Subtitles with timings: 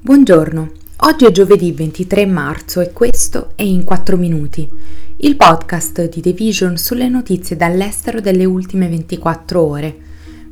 [0.00, 4.66] Buongiorno, oggi è giovedì 23 marzo e questo è In 4 Minuti,
[5.16, 9.96] il podcast di The Vision sulle notizie dall'estero delle ultime 24 ore.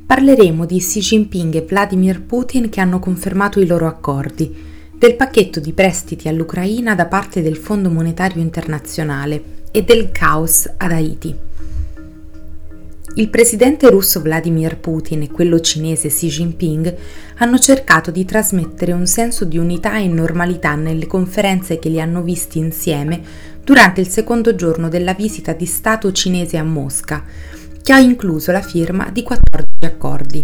[0.04, 4.52] Parleremo di Xi Jinping e Vladimir Putin che hanno confermato i loro accordi,
[4.92, 10.90] del pacchetto di prestiti all'Ucraina da parte del Fondo Monetario Internazionale e del caos ad
[10.90, 11.34] Haiti.
[13.18, 16.94] Il presidente russo Vladimir Putin e quello cinese Xi Jinping
[17.38, 22.20] hanno cercato di trasmettere un senso di unità e normalità nelle conferenze che li hanno
[22.20, 23.22] visti insieme
[23.64, 27.24] durante il secondo giorno della visita di Stato cinese a Mosca,
[27.82, 30.35] che ha incluso la firma di 14 accordi.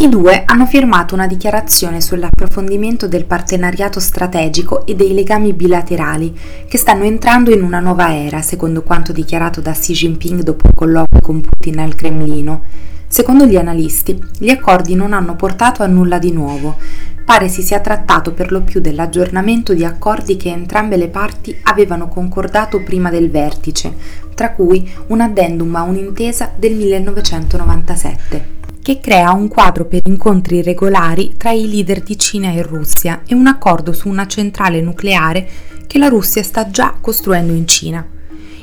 [0.00, 6.34] I due hanno firmato una dichiarazione sull'approfondimento del partenariato strategico e dei legami bilaterali
[6.66, 10.72] che stanno entrando in una nuova era, secondo quanto dichiarato da Xi Jinping dopo un
[10.74, 12.62] colloquio con Putin al Cremlino.
[13.08, 16.76] Secondo gli analisti, gli accordi non hanno portato a nulla di nuovo.
[17.22, 22.08] Pare si sia trattato per lo più dell'aggiornamento di accordi che entrambe le parti avevano
[22.08, 23.94] concordato prima del vertice,
[24.34, 28.59] tra cui un addendum a un'intesa del 1997
[28.90, 33.36] che crea un quadro per incontri regolari tra i leader di Cina e Russia e
[33.36, 35.48] un accordo su una centrale nucleare
[35.86, 38.04] che la Russia sta già costruendo in Cina.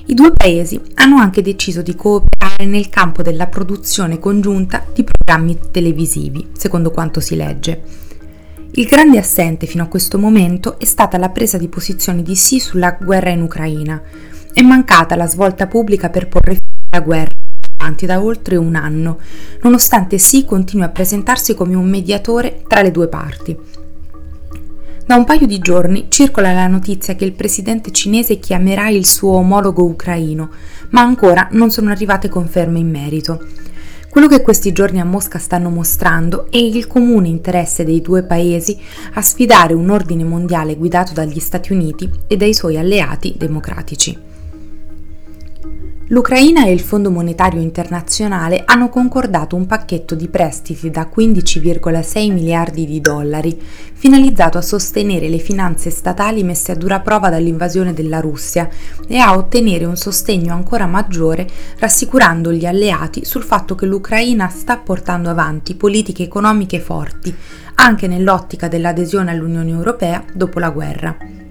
[0.07, 5.57] I due paesi hanno anche deciso di cooperare nel campo della produzione congiunta di programmi
[5.71, 7.81] televisivi, secondo quanto si legge.
[8.71, 12.59] Il grande assente fino a questo momento è stata la presa di posizione di Xi
[12.59, 14.01] sulla guerra in Ucraina.
[14.51, 17.36] È mancata la svolta pubblica per porre fine alla guerra
[18.05, 19.17] da oltre un anno,
[19.61, 23.57] nonostante Xi continui a presentarsi come un mediatore tra le due parti.
[25.05, 29.31] Da un paio di giorni circola la notizia che il presidente cinese chiamerà il suo
[29.35, 30.49] omologo ucraino,
[30.89, 33.41] ma ancora non sono arrivate conferme in merito.
[34.09, 38.77] Quello che questi giorni a Mosca stanno mostrando è il comune interesse dei due paesi
[39.13, 44.26] a sfidare un ordine mondiale guidato dagli Stati Uniti e dai suoi alleati democratici.
[46.09, 52.85] L'Ucraina e il Fondo Monetario Internazionale hanno concordato un pacchetto di prestiti da 15,6 miliardi
[52.85, 53.59] di dollari,
[53.91, 58.69] finalizzato a sostenere le finanze statali messe a dura prova dall'invasione della Russia
[59.05, 61.45] e a ottenere un sostegno ancora maggiore,
[61.77, 67.35] rassicurando gli alleati sul fatto che l'Ucraina sta portando avanti politiche economiche forti,
[67.75, 71.46] anche nell'ottica dell'adesione all'Unione Europea dopo la guerra.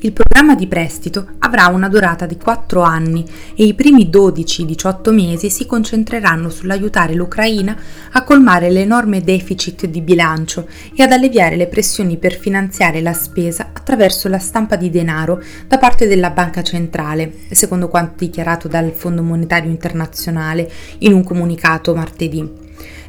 [0.00, 3.24] Il programma di prestito avrà una durata di 4 anni
[3.56, 7.76] e i primi 12-18 mesi si concentreranno sull'aiutare l'Ucraina
[8.12, 13.70] a colmare l'enorme deficit di bilancio e ad alleviare le pressioni per finanziare la spesa
[13.72, 19.24] attraverso la stampa di denaro da parte della Banca Centrale, secondo quanto dichiarato dal Fondo
[19.24, 22.67] Monetario Internazionale in un comunicato martedì.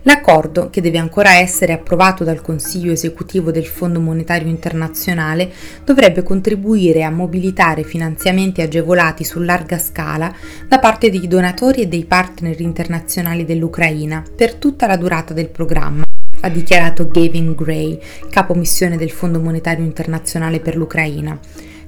[0.09, 5.51] L'accordo, che deve ancora essere approvato dal Consiglio esecutivo del Fondo Monetario Internazionale,
[5.85, 10.33] dovrebbe contribuire a mobilitare finanziamenti agevolati su larga scala
[10.67, 16.01] da parte dei donatori e dei partner internazionali dell'Ucraina per tutta la durata del programma
[16.41, 17.99] ha dichiarato Gavin Gray,
[18.29, 21.37] capo missione del Fondo Monetario Internazionale per l'Ucraina.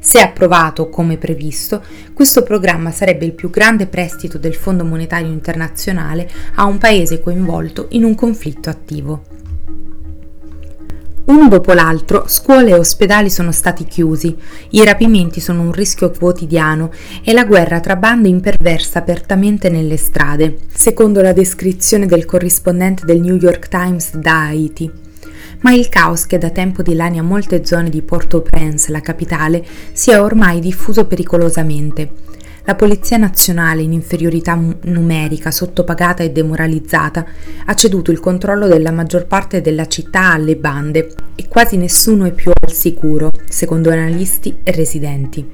[0.03, 6.27] Se approvato come previsto, questo programma sarebbe il più grande prestito del Fondo Monetario Internazionale
[6.55, 9.21] a un paese coinvolto in un conflitto attivo.
[11.25, 14.35] Uno dopo l'altro, scuole e ospedali sono stati chiusi,
[14.71, 16.91] i rapimenti sono un rischio quotidiano
[17.23, 23.21] e la guerra tra bande imperversa apertamente nelle strade, secondo la descrizione del corrispondente del
[23.21, 25.09] New York Times da Haiti
[25.61, 30.19] ma il caos che da tempo dilania molte zone di Port-au-Prince, la capitale, si è
[30.19, 32.29] ormai diffuso pericolosamente.
[32.65, 37.25] La Polizia Nazionale, in inferiorità numerica, sottopagata e demoralizzata,
[37.65, 42.31] ha ceduto il controllo della maggior parte della città alle bande e quasi nessuno è
[42.31, 45.49] più al sicuro, secondo analisti e residenti.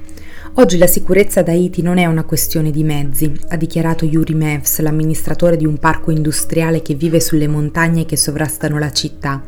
[0.59, 4.79] Oggi la sicurezza da Haiti non è una questione di mezzi, ha dichiarato Yuri Mevs,
[4.79, 9.44] l'amministratore di un parco industriale che vive sulle montagne che sovrastano la città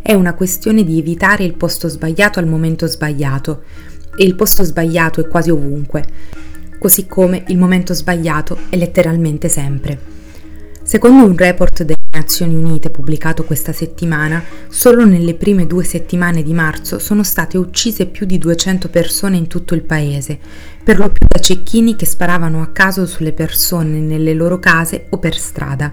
[0.00, 3.62] è una questione di evitare il posto sbagliato al momento sbagliato
[4.16, 6.04] e il posto sbagliato è quasi ovunque,
[6.78, 9.98] così come il momento sbagliato è letteralmente sempre.
[10.84, 16.54] Secondo un report delle Nazioni Unite pubblicato questa settimana, solo nelle prime due settimane di
[16.54, 20.38] marzo sono state uccise più di 200 persone in tutto il paese,
[20.84, 25.18] per lo più da cecchini che sparavano a caso sulle persone nelle loro case o
[25.18, 25.92] per strada.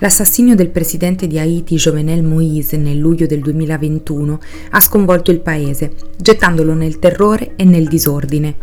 [0.00, 4.40] L'assassinio del presidente di Haiti Jovenel Moïse nel luglio del 2021
[4.70, 8.54] ha sconvolto il paese, gettandolo nel terrore e nel disordine.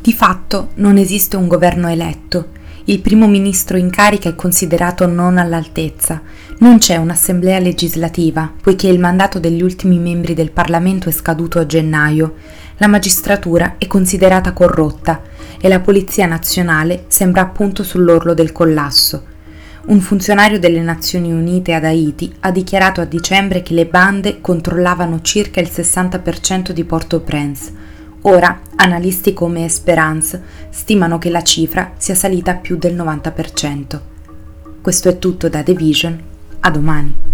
[0.00, 2.60] Di fatto non esiste un governo eletto.
[2.86, 6.20] Il primo ministro in carica è considerato non all'altezza.
[6.58, 11.66] Non c'è un'assemblea legislativa, poiché il mandato degli ultimi membri del Parlamento è scaduto a
[11.66, 12.34] gennaio.
[12.78, 15.22] La magistratura è considerata corrotta
[15.60, 19.26] e la Polizia nazionale sembra appunto sull'orlo del collasso.
[19.86, 25.20] Un funzionario delle Nazioni Unite ad Haiti ha dichiarato a dicembre che le bande controllavano
[25.20, 27.82] circa il 60% di Port-au-Prince
[28.22, 30.40] Ora, analisti come Esperance
[30.70, 34.00] stimano che la cifra sia salita più del 90%.
[34.80, 36.22] Questo è tutto da The Vision,
[36.60, 37.31] a domani.